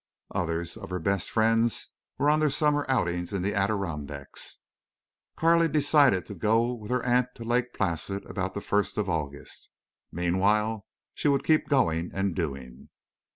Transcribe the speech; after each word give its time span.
Other 0.33 0.61
of 0.77 0.89
her 0.89 0.97
best 0.97 1.29
friends 1.29 1.89
were 2.17 2.31
on 2.31 2.39
their 2.39 2.49
summer 2.49 2.87
outings 2.89 3.33
in 3.33 3.43
the 3.43 3.53
Adirondacks. 3.53 4.57
Carley 5.35 5.67
decided 5.67 6.25
to 6.25 6.33
go 6.33 6.71
with 6.73 6.89
her 6.89 7.03
aunt 7.05 7.27
to 7.35 7.43
Lake 7.43 7.71
Placid 7.71 8.25
about 8.25 8.55
the 8.55 8.61
first 8.61 8.97
of 8.97 9.07
August. 9.07 9.69
Meanwhile 10.11 10.87
she 11.13 11.27
would 11.27 11.43
keep 11.43 11.69
going 11.69 12.09
and 12.15 12.33
doing. 12.35 12.89